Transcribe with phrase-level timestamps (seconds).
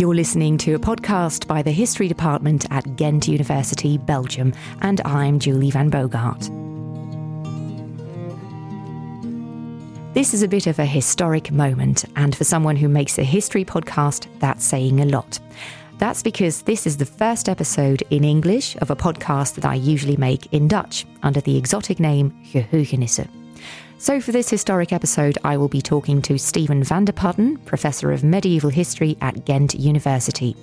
[0.00, 5.38] You're listening to a podcast by the History Department at Ghent University, Belgium, and I'm
[5.38, 6.40] Julie Van Bogart.
[10.14, 13.62] This is a bit of a historic moment, and for someone who makes a history
[13.62, 15.38] podcast, that's saying a lot.
[15.98, 20.16] That's because this is the first episode in English of a podcast that I usually
[20.16, 23.39] make in Dutch under the exotic name Geheugenissen.
[24.00, 28.70] So, for this historic episode, I will be talking to Steven Vanderputten, Professor of Medieval
[28.70, 30.56] History at Ghent University.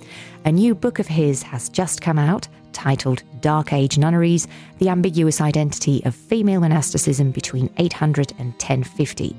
[0.44, 5.40] A new book of his has just come out titled Dark Age Nunneries The Ambiguous
[5.40, 9.36] Identity of Female Monasticism Between 800 and 1050.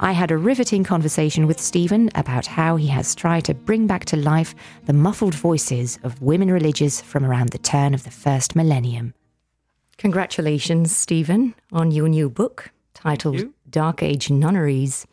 [0.00, 4.04] I had a riveting conversation with Steven about how he has tried to bring back
[4.06, 4.54] to life
[4.84, 9.14] the muffled voices of women religious from around the turn of the first millennium.
[9.96, 15.06] Congratulations, Steven, on your new book titled Dark Age Nunneries.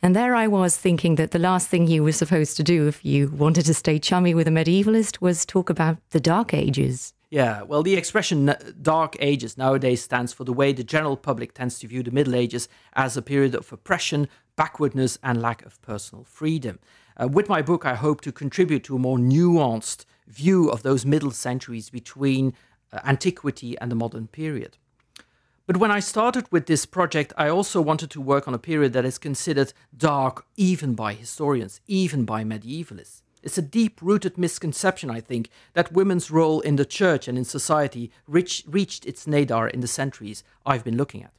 [0.00, 3.04] And there I was thinking that the last thing you were supposed to do if
[3.04, 7.12] you wanted to stay chummy with a medievalist was talk about the Dark Ages.
[7.30, 11.78] Yeah, well, the expression Dark Ages nowadays stands for the way the general public tends
[11.80, 16.24] to view the Middle Ages as a period of oppression, backwardness, and lack of personal
[16.24, 16.78] freedom.
[17.20, 21.04] Uh, with my book, I hope to contribute to a more nuanced view of those
[21.04, 22.54] middle centuries between
[22.92, 24.78] uh, antiquity and the modern period.
[25.68, 28.94] But when I started with this project, I also wanted to work on a period
[28.94, 33.20] that is considered dark even by historians, even by medievalists.
[33.42, 37.44] It's a deep rooted misconception, I think, that women's role in the church and in
[37.44, 41.32] society reach, reached its nadir in the centuries I've been looking at.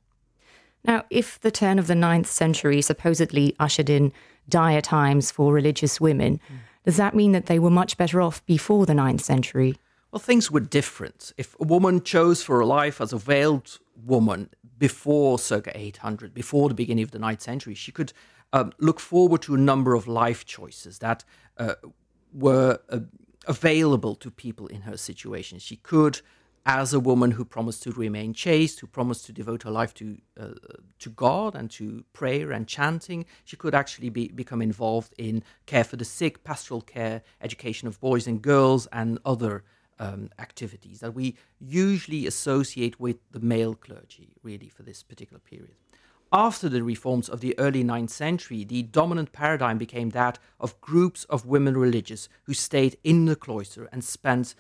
[0.84, 4.14] Now, if the turn of the ninth century supposedly ushered in
[4.48, 6.58] dire times for religious women, mm.
[6.86, 9.76] does that mean that they were much better off before the ninth century?
[10.12, 11.34] Well, things were different.
[11.38, 16.70] If a woman chose for a life as a veiled woman before circa 800, before
[16.70, 18.14] the beginning of the ninth century, she could
[18.54, 21.24] um, look forward to a number of life choices that
[21.58, 21.76] uh,
[22.34, 23.00] were uh,
[23.48, 25.60] available to people in her situation.
[25.60, 26.22] She could,
[26.66, 30.18] as a woman who promised to remain chaste, who promised to devote her life to
[30.40, 30.50] uh,
[31.00, 35.84] to God and to prayer and chanting, she could actually be, become involved in care
[35.84, 39.64] for the sick, pastoral care, education of boys and girls, and other
[40.00, 45.76] um, activities that we usually associate with the male clergy, really, for this particular period.
[46.32, 51.24] After the reforms of the early 9th century, the dominant paradigm became that of groups
[51.26, 54.54] of women religious who stayed in the cloister and spent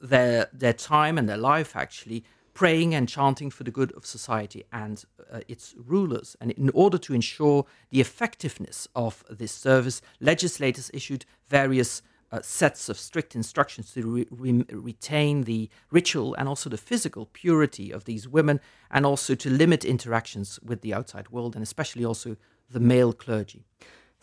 [0.00, 2.24] their, their time and their life actually
[2.54, 6.36] praying and chanting for the good of society and uh, its rulers.
[6.40, 12.88] And in order to ensure the effectiveness of this service, legislators issued various uh, sets
[12.88, 18.04] of strict instructions to re- re- retain the ritual and also the physical purity of
[18.04, 18.58] these women,
[18.90, 22.36] and also to limit interactions with the outside world, and especially also
[22.70, 23.64] the male clergy.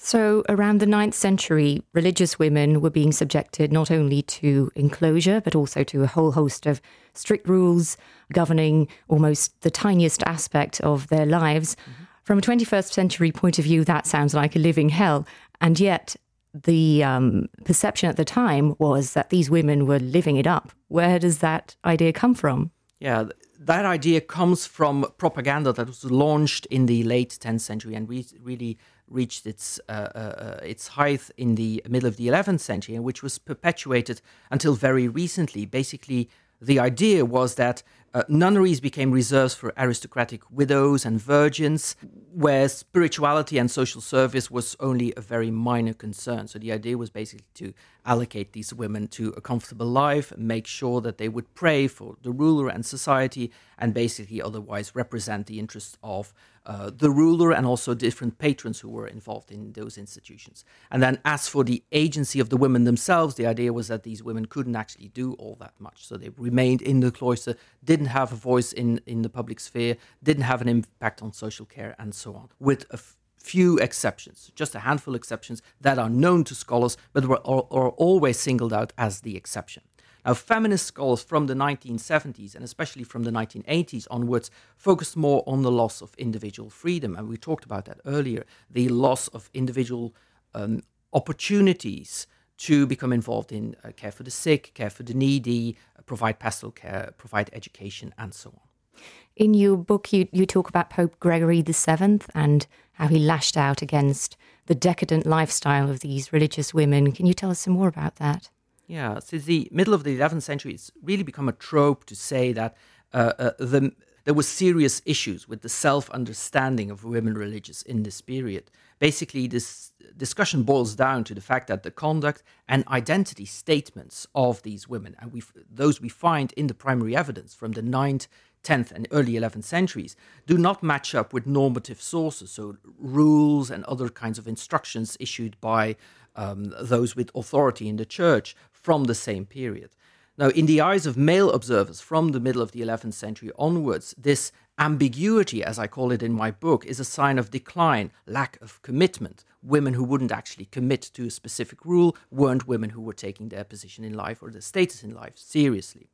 [0.02, 5.56] So, around the 9th century, religious women were being subjected not only to enclosure, but
[5.56, 6.82] also to a whole host of
[7.14, 7.98] strict rules
[8.32, 11.76] governing almost the tiniest aspect of their lives.
[11.76, 12.04] Mm-hmm.
[12.24, 15.28] From a 21st century point of view, that sounds like a living hell.
[15.60, 16.16] And yet,
[16.54, 20.72] the um, perception at the time was that these women were living it up.
[20.88, 22.72] Where does that idea come from?
[23.00, 23.26] Yeah,
[23.60, 28.26] that idea comes from propaganda that was launched in the late 10th century and re-
[28.42, 28.78] really
[29.08, 33.04] reached its uh, uh, uh its height in the middle of the 11th century, and
[33.04, 34.22] which was perpetuated
[34.52, 35.66] until very recently.
[35.66, 36.30] Basically,
[36.62, 37.84] the idea was that
[38.14, 41.96] uh, nunneries became reserves for aristocratic widows and virgins,
[42.34, 46.48] where spirituality and social service was only a very minor concern.
[46.48, 47.74] So the idea was basically to
[48.06, 52.32] allocate these women to a comfortable life, make sure that they would pray for the
[52.32, 56.34] ruler and society, and basically otherwise represent the interests of
[56.70, 60.64] uh, the ruler and also different patrons who were involved in those institutions.
[60.92, 64.22] And then, as for the agency of the women themselves, the idea was that these
[64.22, 66.06] women couldn't actually do all that much.
[66.06, 69.98] So they remained in the cloister, didn't have a voice in, in the public sphere,
[70.22, 74.52] didn't have an impact on social care, and so on, with a f- few exceptions,
[74.54, 78.40] just a handful of exceptions that are known to scholars, but were, are, are always
[78.40, 79.82] singled out as the exception.
[80.26, 85.62] Now, feminist scholars from the 1970s and especially from the 1980s onwards focused more on
[85.62, 87.16] the loss of individual freedom.
[87.16, 90.14] And we talked about that earlier the loss of individual
[90.54, 90.84] um,
[91.14, 92.28] opportunities
[92.58, 96.40] to become involved in uh, care for the sick, care for the needy, uh, provide
[96.40, 99.02] pastoral care, provide education, and so on.
[99.38, 103.82] In your book, you, you talk about Pope Gregory VII and how he lashed out
[103.82, 104.36] against
[104.66, 107.14] the decadent lifestyle of these religious women.
[107.14, 108.50] Can you tell us some more about that?
[108.90, 112.52] Yeah, since the middle of the 11th century, it's really become a trope to say
[112.54, 112.76] that
[113.14, 113.94] uh, uh, the
[114.26, 118.72] there were serious issues with the self understanding of women religious in this period.
[118.98, 124.64] Basically, this discussion boils down to the fact that the conduct and identity statements of
[124.64, 128.28] these women, and we those we find in the primary evidence from the 9th,
[128.64, 130.16] 10th, and early 11th centuries,
[130.48, 135.62] do not match up with normative sources, so rules and other kinds of instructions issued
[135.62, 135.96] by
[136.36, 139.92] um, those with authority in the church from the same period.
[140.38, 144.16] Now, in the eyes of male observers from the middle of the 11th century onwards,
[144.18, 148.58] this ambiguity, as I call it in my book, is a sign of decline, lack
[148.62, 149.44] of commitment.
[149.62, 153.66] Women who wouldn't actually commit to a specific rule weren't women who were taking their
[153.66, 156.10] position in life or their status in life seriously.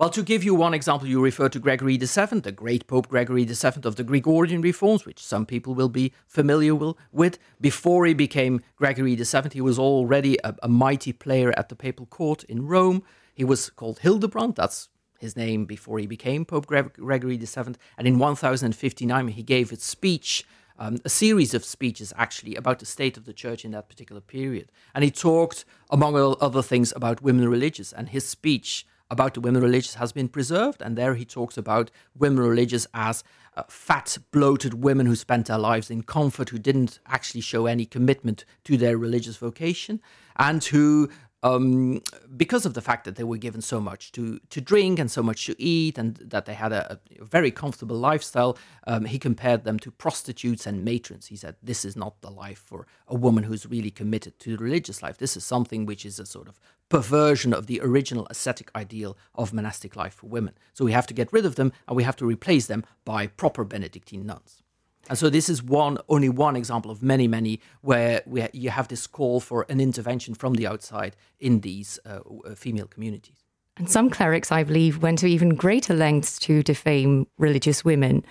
[0.00, 3.44] Well, to give you one example, you refer to Gregory VII, the great Pope Gregory
[3.44, 6.74] VII of the Gregorian reforms, which some people will be familiar
[7.12, 7.38] with.
[7.60, 12.06] Before he became Gregory VII, he was already a, a mighty player at the papal
[12.06, 13.02] court in Rome.
[13.34, 14.88] He was called Hildebrand, that's
[15.18, 17.74] his name before he became Pope Gregory VII.
[17.98, 20.46] And in 1059, he gave a speech,
[20.78, 24.22] um, a series of speeches actually, about the state of the church in that particular
[24.22, 24.72] period.
[24.94, 27.92] And he talked, among other things, about women religious.
[27.92, 30.80] And his speech about the women religious has been preserved.
[30.80, 33.24] And there he talks about women religious as
[33.56, 37.84] uh, fat, bloated women who spent their lives in comfort, who didn't actually show any
[37.84, 40.00] commitment to their religious vocation,
[40.36, 41.10] and who
[41.42, 42.02] um,
[42.36, 45.22] because of the fact that they were given so much to, to drink and so
[45.22, 49.64] much to eat, and that they had a, a very comfortable lifestyle, um, he compared
[49.64, 51.26] them to prostitutes and matrons.
[51.26, 55.02] He said, This is not the life for a woman who's really committed to religious
[55.02, 55.18] life.
[55.18, 56.60] This is something which is a sort of
[56.90, 60.54] perversion of the original ascetic ideal of monastic life for women.
[60.74, 63.28] So we have to get rid of them and we have to replace them by
[63.28, 64.62] proper Benedictine nuns.
[65.10, 68.86] And so this is one only one example of many, many where we, you have
[68.86, 73.42] this call for an intervention from the outside in these uh, uh, female communities.
[73.76, 78.24] And some clerics, I believe, went to even greater lengths to defame religious women.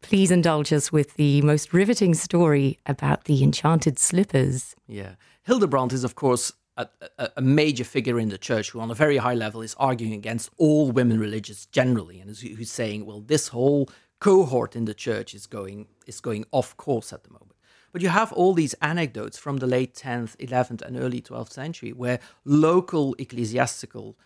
[0.00, 4.74] Please indulge us with the most riveting story about the enchanted slippers.
[4.88, 5.16] Yeah.
[5.42, 6.88] Hildebrand is, of course, a,
[7.18, 10.14] a, a, major figure in the church who, on a very high level, is arguing
[10.14, 13.90] against all women religious generally, and who's saying, well, this whole
[14.22, 17.56] cohort in the church is going is going off course at the moment.
[17.90, 21.92] But you have all these anecdotes from the late 10th, 11th, and early 12th century
[21.92, 24.16] where local ecclesiastical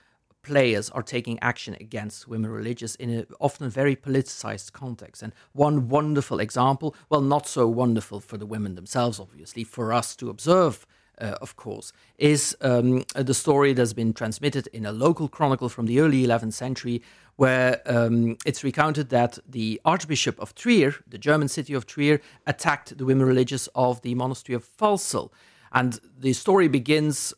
[0.43, 5.23] players are taking action against women religious in a often very politicized context.
[5.23, 10.15] And one wonderful example, well, not so wonderful for the women themselves, obviously, for us
[10.17, 10.87] to observe
[11.21, 15.87] uh, of course, is um, the story that's been transmitted in a local chronicle from
[15.87, 17.03] the early 11th century,
[17.37, 22.97] where um, it's recounted that the Archbishop of Trier, the German city of Trier, attacked
[22.97, 25.31] the women religious of the monastery of Pfalzel.
[25.73, 27.35] And the story begins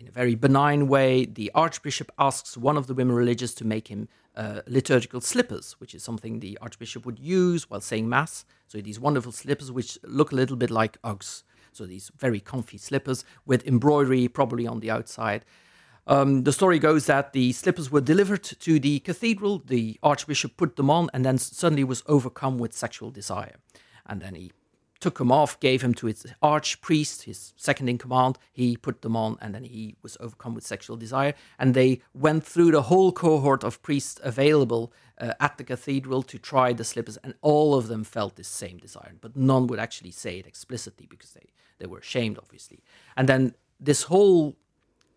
[0.00, 1.24] in a very benign way.
[1.24, 5.94] The Archbishop asks one of the women religious to make him uh, liturgical slippers, which
[5.94, 8.44] is something the Archbishop would use while saying Mass.
[8.66, 11.44] So these wonderful slippers, which look a little bit like Uggs.
[11.72, 15.44] So these very comfy slippers with embroidery probably on the outside.
[16.06, 19.62] Um, the story goes that the slippers were delivered to the cathedral.
[19.64, 23.56] The archbishop put them on and then suddenly was overcome with sexual desire.
[24.06, 24.52] And then he
[25.00, 28.38] took them off, gave them to his archpriest, his second in command.
[28.52, 31.34] He put them on, and then he was overcome with sexual desire.
[31.58, 36.38] And they went through the whole cohort of priests available uh, at the cathedral to
[36.38, 40.10] try the slippers, and all of them felt this same desire, but none would actually
[40.10, 42.82] say it explicitly because they, they were ashamed, obviously.
[43.16, 44.56] And then this whole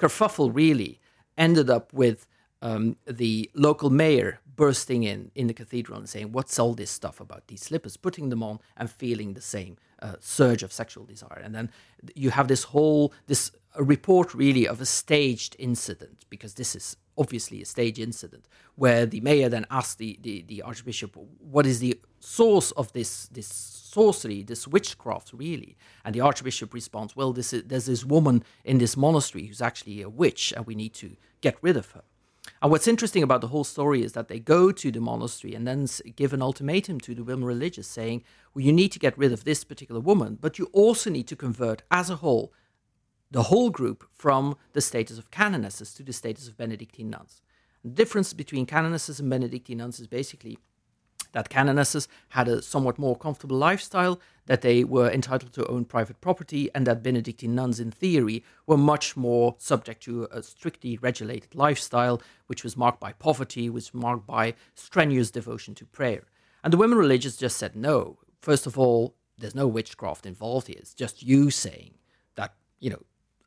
[0.04, 1.00] kerfuffle really
[1.38, 2.28] ended up with
[2.64, 7.20] um, the local mayor bursting in in the cathedral and saying, "What's all this stuff
[7.20, 11.42] about these slippers?" Putting them on and feeling the same uh, surge of sexual desire,
[11.44, 11.70] and then
[12.16, 17.62] you have this whole this report really of a staged incident because this is obviously
[17.62, 22.00] a stage incident where the mayor then asked the, the, the archbishop what is the
[22.20, 25.76] source of this this sorcery this witchcraft really?
[26.06, 30.02] And the archbishop responds well this is, there's this woman in this monastery who's actually
[30.02, 32.04] a witch and we need to get rid of her
[32.64, 35.68] and what's interesting about the whole story is that they go to the monastery and
[35.68, 38.24] then give an ultimatum to the women religious saying
[38.56, 41.36] well you need to get rid of this particular woman but you also need to
[41.36, 42.52] convert as a whole
[43.34, 47.42] the whole group from the status of canonesses to the status of Benedictine nuns.
[47.84, 50.60] The difference between canonesses and Benedictine nuns is basically
[51.34, 56.22] that canonesses had a somewhat more comfortable lifestyle, that they were entitled to own private
[56.22, 61.54] property, and that Benedictine nuns, in theory, were much more subject to a strictly regulated
[61.54, 66.24] lifestyle, which was marked by poverty, was marked by strenuous devotion to prayer.
[66.64, 68.20] And the women religious just said no.
[68.42, 70.78] First of all, there's no witchcraft involved here.
[70.80, 71.96] It's just you saying
[72.36, 73.04] that, you know,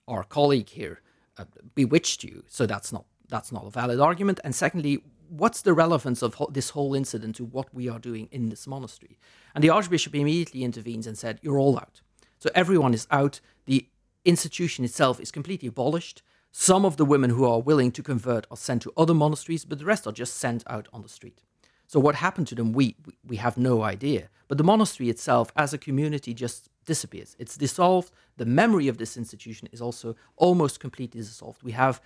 [0.08, 1.00] our colleague here
[1.38, 2.44] uh, bewitched you.
[2.48, 4.40] So that's not that's not a valid argument.
[4.44, 8.28] And secondly, what's the relevance of ho- this whole incident to what we are doing
[8.30, 9.18] in this monastery?
[9.54, 12.00] And the archbishop immediately intervenes and said, You're all out.
[12.38, 13.40] So everyone is out.
[13.66, 13.88] The
[14.24, 16.22] institution itself is completely abolished.
[16.52, 19.78] Some of the women who are willing to convert are sent to other monasteries, but
[19.78, 21.42] the rest are just sent out on the street.
[21.86, 24.28] So what happened to them, we, we have no idea.
[24.48, 27.36] But the monastery itself, as a community, just disappears.
[27.38, 28.10] It's dissolved.
[28.36, 31.62] The memory of this institution is also almost completely dissolved.
[31.62, 32.00] We have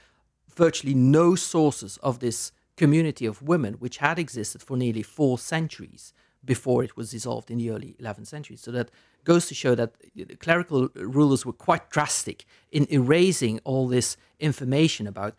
[0.55, 6.13] virtually no sources of this community of women, which had existed for nearly four centuries
[6.45, 8.57] before it was dissolved in the early 11th century.
[8.57, 8.91] So that
[9.25, 15.07] goes to show that the clerical rulers were quite drastic in erasing all this information
[15.07, 15.35] about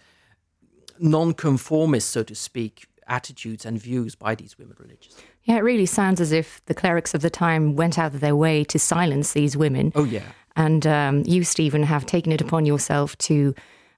[1.00, 5.16] non-conformist, so to speak, attitudes and views by these women religious.
[5.44, 8.36] Yeah, it really sounds as if the clerics of the time went out of their
[8.36, 9.92] way to silence these women.
[9.96, 10.24] Oh, yeah.
[10.56, 13.56] And um, you, Steven, have taken it upon yourself to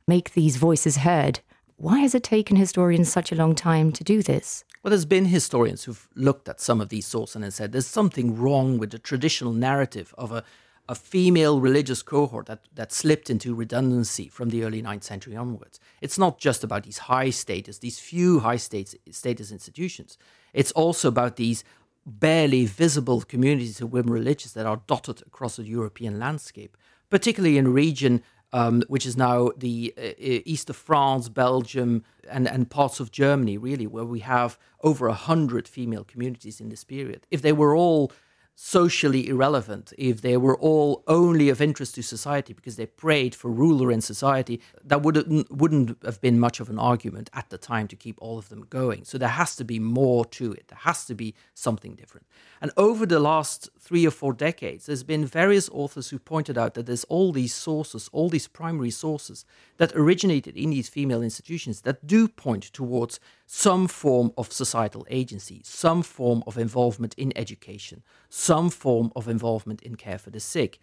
[0.08, 1.42] make these voices heard.
[1.84, 4.64] Why has it taken historians such a long time to do this?
[4.82, 8.38] Well, there's been historians who've looked at some of these sources and said there's something
[8.38, 10.46] wrong with the traditional narrative of a,
[10.88, 15.78] a female religious cohort that, that slipped into redundancy from the early 9th century onwards.
[16.00, 20.18] It's not just about these high status, these few high status, status institutions.
[20.54, 21.66] It's also about these
[22.06, 26.78] barely visible communities of women religious that are dotted across the European landscape,
[27.10, 28.24] particularly in a region
[28.54, 33.58] um, which is now the uh, east of France, Belgium, and, and parts of Germany,
[33.58, 37.26] really, where we have over a hundred female communities in this period.
[37.32, 38.12] If they were all
[38.56, 43.50] socially irrelevant, if they were all only of interest to society because they prayed for
[43.50, 47.88] ruler in society, that wouldn't wouldn't have been much of an argument at the time
[47.88, 49.04] to keep all of them going.
[49.06, 50.68] So there has to be more to it.
[50.68, 52.28] There has to be something different.
[52.62, 56.76] And over the last three or four decades, there's been various authors who pointed out
[56.76, 59.46] that there's all these sources, all these primary sources
[59.78, 63.20] that originated in these female institutions that do point towards
[63.56, 69.80] some form of societal agency, some form of involvement in education, some form of involvement
[69.84, 70.80] in care for the sick.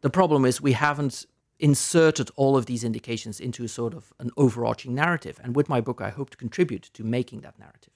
[0.00, 1.24] The problem is we haven't
[1.60, 5.38] inserted all of these indications into a sort of an overarching narrative.
[5.44, 7.94] And with my book, I hope to contribute to making that narrative.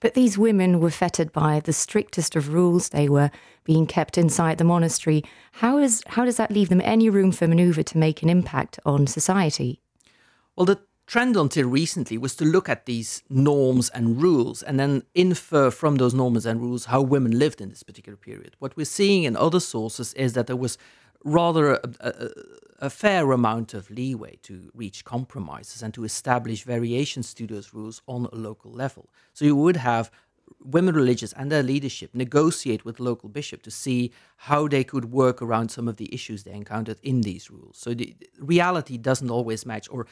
[0.00, 2.88] But these women were fettered by the strictest of rules.
[2.88, 3.30] They were
[3.62, 5.22] being kept inside the monastery.
[5.52, 8.80] How, is, how does that leave them any room for maneuver to make an impact
[8.84, 9.80] on society?
[10.56, 15.02] Well, the trend until recently was to look at these norms and rules and then
[15.14, 18.56] infer from those norms and rules how women lived in this particular period.
[18.58, 20.78] What we're seeing in other sources is that there was
[21.24, 22.28] rather a, a,
[22.80, 28.02] a, fair amount of leeway to reach compromises and to establish variations to those rules
[28.06, 29.08] on a local level.
[29.32, 30.10] So you would have
[30.60, 35.42] women religious and their leadership negotiate with local bishop to see how they could work
[35.42, 37.76] around some of the issues they encountered in these rules.
[37.76, 40.06] So the reality doesn't always match, or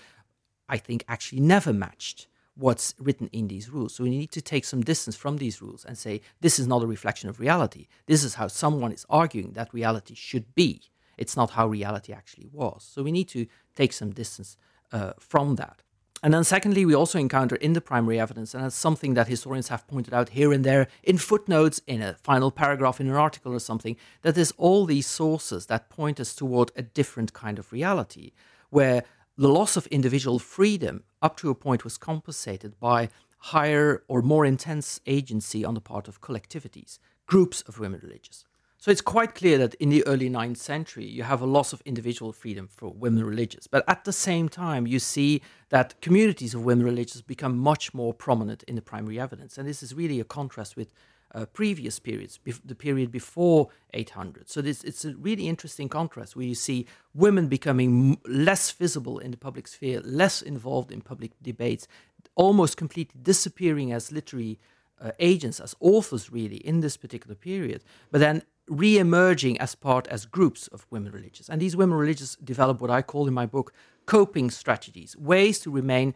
[0.69, 3.95] I think, actually never matched what's written in these rules.
[3.95, 6.83] So we need to take some distance from these rules and say, this is not
[6.83, 7.89] a reflection of reality.
[8.07, 10.83] This is how someone is arguing that reality should be.
[11.19, 12.89] It's not how reality actually was.
[12.89, 14.57] So we need to take some distance
[14.93, 15.83] uh, from that.
[16.23, 19.69] And then, secondly, we also encounter in the primary evidence, and that's something that historians
[19.69, 23.53] have pointed out here and there in footnotes, in a final paragraph in an article
[23.53, 27.73] or something, that there's all these sources that point us toward a different kind of
[27.73, 28.33] reality,
[28.71, 29.05] where
[29.37, 34.47] the loss of individual freedom up to a point was compensated by higher or more
[34.47, 38.45] intense agency on the part of collectivities, groups of women religious.
[38.79, 41.81] So it's quite clear that in the early 9th century, you have a loss of
[41.87, 43.67] individual freedom for women religious.
[43.67, 48.13] But at the same time, you see that communities of women religious become much more
[48.13, 49.57] prominent in the primary evidence.
[49.57, 50.93] And this is really a contrast with
[51.35, 54.49] uh, previous periods, the period before 800.
[54.49, 59.33] So this, it's a really interesting contrast where you see women becoming less visible in
[59.33, 61.89] the public sphere, less involved in public debates,
[62.37, 64.59] almost completely disappearing as literary
[65.01, 67.83] uh, agents, as authors, really, in this particular period.
[68.13, 72.81] But then re-emerging as part as groups of women religious and these women religious develop
[72.81, 73.75] what i call in my book
[74.07, 76.15] coping strategies ways to remain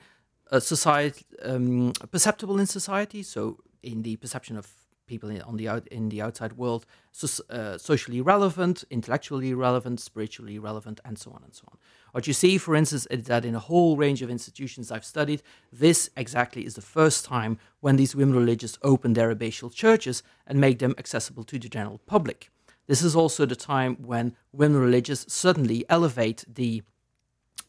[0.51, 4.67] uh, society um, perceptible in society so in the perception of
[5.09, 9.99] people in, on the out, in the outside world, so, uh, socially relevant, intellectually relevant,
[9.99, 11.79] spiritually relevant, and so on and so on.
[12.13, 15.43] What you see, for instance, is that in a whole range of institutions I've studied,
[15.73, 20.61] this exactly is the first time when these women religious open their abbatial churches and
[20.61, 22.51] make them accessible to the general public.
[22.87, 26.83] This is also the time when women religious suddenly elevate the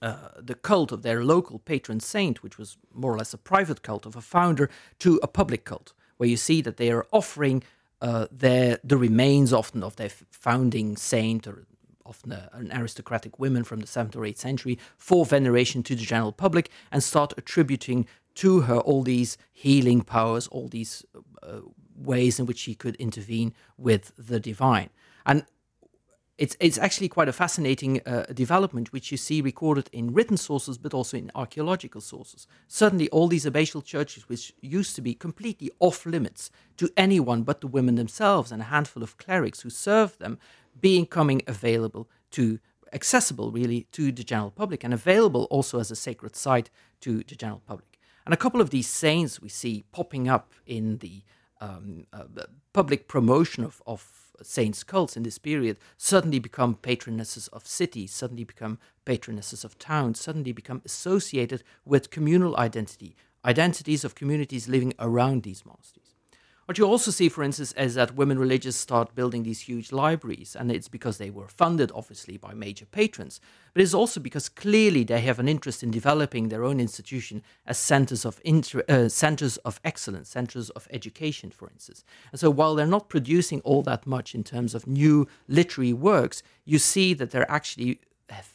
[0.02, 3.82] uh, the cult of their local patron saint, which was more or less a private
[3.82, 7.64] cult of a founder, to a public cult where you see that they are offering
[8.02, 11.66] uh, their the remains often of their founding saint or
[12.06, 16.04] often a, an aristocratic women from the 7th or 8th century for veneration to the
[16.04, 21.06] general public and start attributing to her all these healing powers, all these
[21.44, 21.60] uh,
[21.96, 24.90] ways in which she could intervene with the divine.
[25.26, 25.46] And
[26.40, 30.78] it's it's actually quite a fascinating uh, development, which you see recorded in written sources,
[30.78, 32.48] but also in archaeological sources.
[32.68, 37.60] Certainly, all these abbatial churches, which used to be completely off limits to anyone but
[37.60, 40.40] the women themselves and a handful of clerics who served them,
[40.80, 42.60] becoming available to
[42.94, 46.70] accessible really to the general public and available also as a sacred site
[47.02, 48.00] to the general public.
[48.26, 51.22] And a couple of these saints we see popping up in the
[51.62, 52.24] um, uh,
[52.72, 58.44] public promotion of, of saints' cults in this period suddenly become patronesses of cities, suddenly
[58.44, 65.44] become patronesses of towns, suddenly become associated with communal identity, identities of communities living around
[65.44, 65.99] these monasteries.
[66.70, 70.56] What you also see, for instance, is that women religious start building these huge libraries,
[70.56, 73.42] and it's because they were funded, obviously, by major patrons,
[73.74, 77.80] but it's also because clearly they have an interest in developing their own institution as
[77.80, 82.04] centers of inter- uh, centers of excellence, centers of education, for instance.
[82.32, 86.44] And so, while they're not producing all that much in terms of new literary works,
[86.66, 88.00] you see that they're actually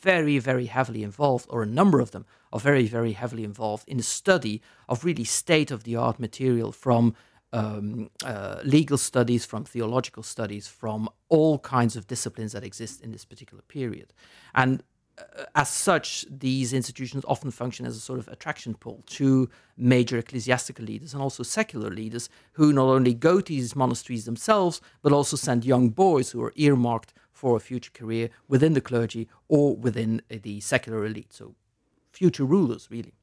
[0.00, 3.96] very, very heavily involved, or a number of them are very, very heavily involved in
[3.96, 7.16] the study of really state of the art material from
[7.54, 13.12] um, uh, legal studies, from theological studies, from all kinds of disciplines that exist in
[13.12, 14.12] this particular period.
[14.56, 14.82] And
[15.16, 20.18] uh, as such, these institutions often function as a sort of attraction pull to major
[20.18, 25.12] ecclesiastical leaders and also secular leaders who not only go to these monasteries themselves, but
[25.12, 29.76] also send young boys who are earmarked for a future career within the clergy or
[29.76, 31.32] within the secular elite.
[31.32, 31.54] So,
[32.10, 33.14] future rulers, really.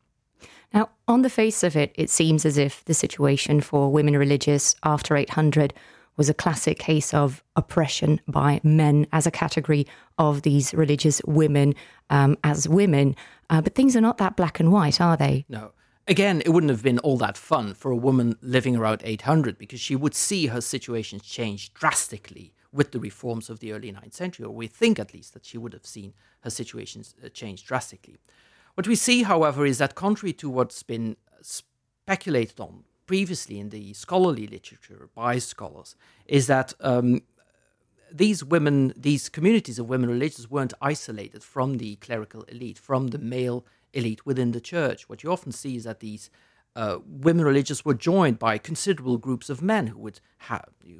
[0.73, 4.75] Now, on the face of it, it seems as if the situation for women religious
[4.83, 5.73] after 800
[6.17, 11.73] was a classic case of oppression by men as a category of these religious women
[12.09, 13.15] um, as women.
[13.49, 15.45] Uh, but things are not that black and white, are they?
[15.49, 15.71] No.
[16.07, 19.79] Again, it wouldn't have been all that fun for a woman living around 800 because
[19.79, 24.45] she would see her situation change drastically with the reforms of the early 9th century,
[24.45, 28.17] or we think at least that she would have seen her situation uh, change drastically.
[28.75, 33.93] What we see, however, is that contrary to what's been speculated on previously in the
[33.93, 37.21] scholarly literature by scholars, is that um,
[38.11, 43.17] these women, these communities of women religious weren't isolated from the clerical elite, from the
[43.17, 45.09] male elite within the church.
[45.09, 46.29] What you often see is that these
[46.75, 50.21] uh, women religious were joined by considerable groups of men who would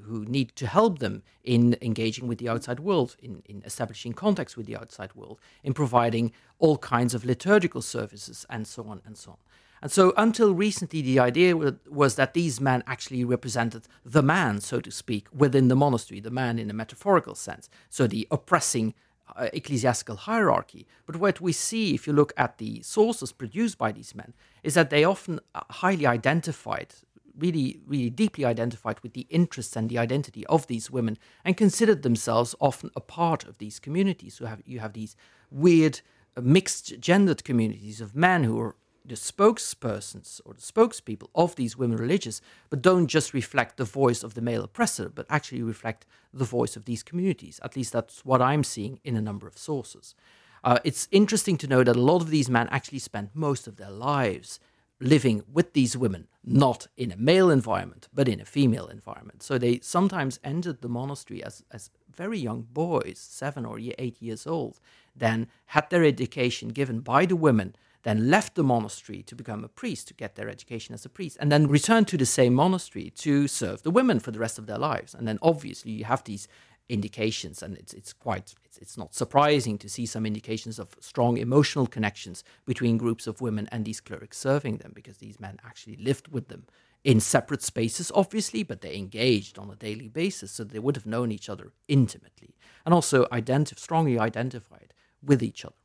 [0.03, 4.55] who need to help them in engaging with the outside world, in, in establishing contacts
[4.55, 9.17] with the outside world, in providing all kinds of liturgical services, and so on and
[9.17, 9.38] so on.
[9.81, 11.55] And so, until recently, the idea
[11.89, 16.29] was that these men actually represented the man, so to speak, within the monastery, the
[16.29, 17.67] man in a metaphorical sense.
[17.89, 18.93] So, the oppressing
[19.36, 20.88] uh, ecclesiastical hierarchy.
[21.06, 24.74] But what we see, if you look at the sources produced by these men, is
[24.74, 26.94] that they often uh, highly identified,
[27.38, 32.04] really, really deeply identified with the interests and the identity of these women, and considered
[32.04, 34.36] themselves often a part of these communities.
[34.36, 35.15] So have you have these
[35.50, 36.02] weird
[36.38, 41.78] uh, mixed gendered communities of men who are the spokespersons or the spokespeople of these
[41.78, 46.06] women religious, but don't just reflect the voice of the male oppressor, but actually reflect
[46.34, 47.60] the voice of these communities.
[47.64, 50.16] At least that's what I'm seeing in a number of sources.
[50.64, 53.78] Uh, it's interesting to know that a lot of these men actually spent most of
[53.78, 54.60] their lives
[55.00, 59.42] living with these women, not in a male environment, but in a female environment.
[59.42, 64.46] So they sometimes entered the monastery as, as very young boys, seven or eight years
[64.46, 64.80] old,
[65.16, 69.68] then had their education given by the women then left the monastery to become a
[69.68, 73.10] priest, to get their education as a priest, and then returned to the same monastery
[73.10, 75.14] to serve the women for the rest of their lives.
[75.14, 76.48] And then obviously you have these
[76.90, 81.38] indications, and it's it's quite it's, it's not surprising to see some indications of strong
[81.38, 85.96] emotional connections between groups of women and these clerics serving them, because these men actually
[85.96, 86.66] lived with them
[87.04, 91.06] in separate spaces, obviously, but they engaged on a daily basis, so they would have
[91.06, 95.81] known each other intimately, and also identif- strongly identified with each other.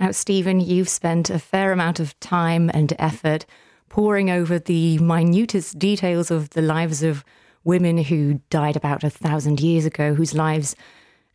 [0.00, 3.44] Now, Steven, you've spent a fair amount of time and effort
[3.90, 7.22] poring over the minutest details of the lives of
[7.64, 10.74] women who died about a thousand years ago, whose lives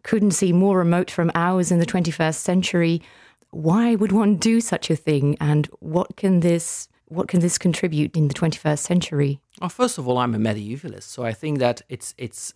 [0.01, 3.03] couldn't seem more remote from ours in the 21st century.
[3.51, 5.37] Why would one do such a thing?
[5.39, 9.39] And what can this what can this contribute in the 21st century?
[9.61, 12.55] Well, first of all, I'm a medievalist, so I think that it's it's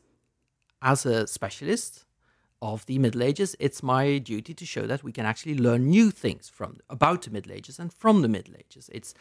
[0.81, 2.05] as a specialist
[2.61, 6.11] of the Middle Ages, it's my duty to show that we can actually learn new
[6.11, 8.89] things from about the Middle Ages and from the Middle Ages.
[8.93, 9.13] It's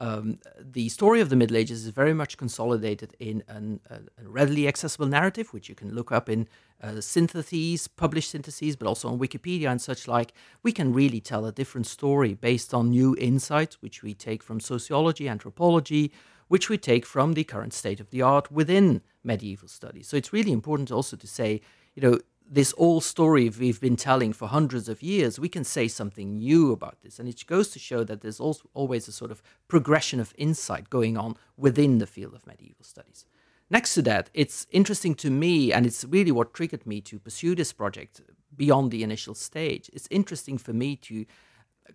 [0.00, 4.28] um, the story of the Middle Ages is very much consolidated in an, a, a,
[4.28, 6.48] readily accessible narrative, which you can look up in
[6.82, 10.32] uh, syntheses, published syntheses, but also on Wikipedia and such like.
[10.62, 14.58] We can really tell a different story based on new insights, which we take from
[14.58, 16.12] sociology, anthropology,
[16.48, 20.08] which we take from the current state of the art within medieval studies.
[20.08, 21.60] So it's really important also to say,
[21.94, 25.88] you know, this old story we've been telling for hundreds of years, we can say
[25.88, 27.18] something new about this.
[27.18, 30.90] And it goes to show that there's also always a sort of progression of insight
[30.90, 33.24] going on within the field of medieval studies.
[33.70, 37.54] Next to that, it's interesting to me, and it's really what triggered me to pursue
[37.54, 38.20] this project
[38.54, 39.90] beyond the initial stage.
[39.92, 41.24] It's interesting for me to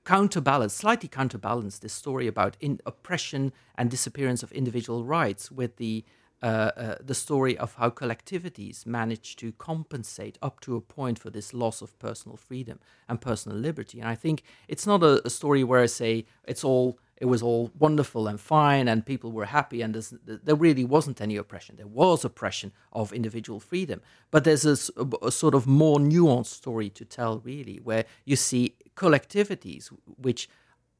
[0.04, 6.04] counterbalance, slightly counterbalance this story about oppression and disappearance of individual rights with the
[6.41, 11.30] Uh, uh, the story of how collectivities manage to compensate up to a point for
[11.30, 13.99] this loss of personal freedom and personal liberty.
[13.99, 17.43] And I think it's not a, a story where I say it's all it was
[17.43, 19.93] all wonderful and fine and people were happy and
[20.25, 21.75] there really wasn't any oppression.
[21.75, 24.78] There was oppression of individual freedom, but there's a,
[25.21, 30.49] a, sort of more nuanced story to tell, really, where you see collectivities which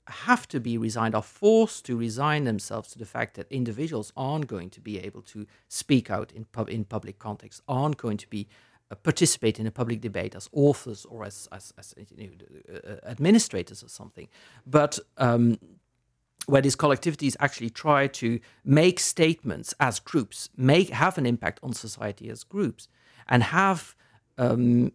[0.10, 4.48] have to be resigned, are forced to resign themselves to the fact that individuals aren't
[4.48, 8.28] going to be able to speak out in, pub- in public context, aren't going to
[8.28, 8.48] be
[8.92, 13.08] uh, participate in a public debate as authors or as, as, as you know, uh,
[13.08, 14.28] administrators or something.
[14.66, 15.60] But um,
[16.48, 21.74] where these collectivities actually try to make statements as groups, make have an impact on
[21.74, 22.88] society as groups,
[23.28, 23.96] and have
[24.40, 24.92] um,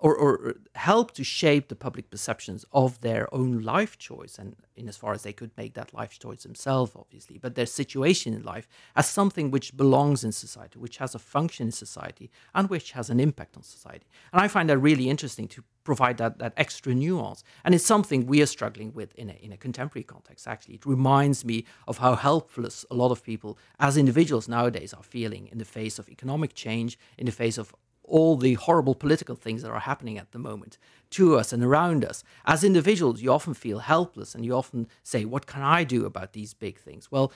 [0.00, 4.88] or, or help to shape the public perceptions of their own life choice and in
[4.88, 7.38] as far as they could make that life choice themselves obviously.
[7.38, 11.66] But their situation in life as something which belongs in society which has a function
[11.66, 14.06] in society and which has an impact on society.
[14.32, 17.42] And i find that really interesting to provide that, that extra nuance.
[17.64, 20.76] And it's something we are struggling with in a, in a contemporary context actually.
[20.76, 25.48] It reminds me of how helpless a lot of people as individuals nowadays are feeling
[25.48, 27.74] in the face of economic change in the face of
[28.10, 30.78] all the horrible political things that are happening at the moment
[31.10, 32.22] to us and around us.
[32.44, 36.32] As individuals, you often feel helpless and you often say, What can I do about
[36.32, 37.10] these big things?
[37.10, 37.32] Well,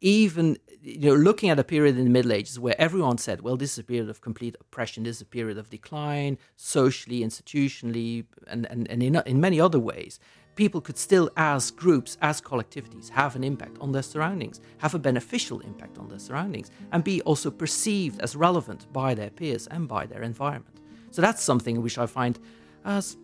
[0.00, 3.56] even you know, looking at a period in the Middle Ages where everyone said, well,
[3.56, 8.26] this is a period of complete oppression, this is a period of decline, socially, institutionally,
[8.46, 10.20] and, and, and in, in many other ways
[10.56, 14.98] people could still, as groups, as collectivities, have an impact on their surroundings, have a
[14.98, 19.86] beneficial impact on their surroundings, and be also perceived as relevant by their peers and
[19.86, 20.80] by their environment.
[21.10, 22.38] So that's something which I find
[22.84, 23.16] as,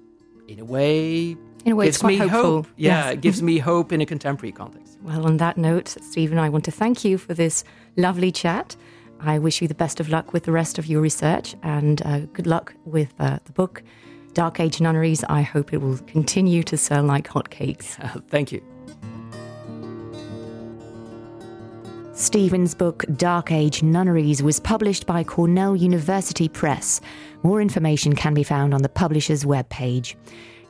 [0.46, 2.40] in a way, in a way, gives me hopeful.
[2.40, 2.66] hope.
[2.76, 3.14] Yeah, yes.
[3.14, 4.98] it gives me hope in a contemporary context.
[5.02, 7.64] Well, on that note, Steven, I want to thank you for this
[7.96, 8.76] lovely chat.
[9.20, 12.20] I wish you the best of luck with the rest of your research and uh,
[12.32, 13.82] good luck with uh, the book.
[14.34, 15.24] Dark Age Nunneries.
[15.24, 17.96] I hope it will continue to sell like hotcakes.
[18.28, 18.62] thank you.
[22.14, 27.00] Steven's book Dark Age Nunneries was published by Cornell University Press.
[27.42, 30.14] More information can be found on the publisher's webpage.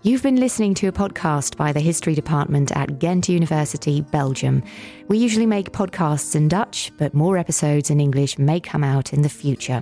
[0.04, 4.64] You've been listening to a podcast by the History Department at Ghent University, Belgium.
[5.06, 9.22] We usually make podcasts in Dutch, but more episodes in English may come out in
[9.22, 9.80] the future.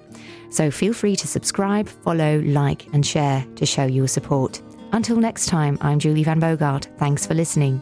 [0.51, 4.61] So feel free to subscribe, follow, like, and share to show your support.
[4.93, 6.91] Until next time, I'm Julie Van Bogart.
[6.99, 7.81] Thanks for listening.